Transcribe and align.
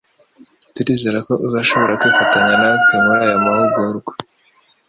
Turizera 0.75 1.17
ko 1.27 1.33
uzashobora 1.47 1.99
kwifatanya 2.01 2.53
natwe 2.61 2.93
muri 3.05 3.19
aya 3.25 3.43
mahugurwa. 3.45 4.11